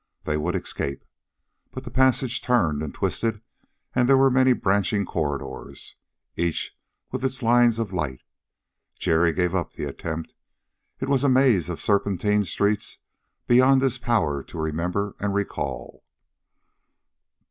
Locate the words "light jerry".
7.93-9.31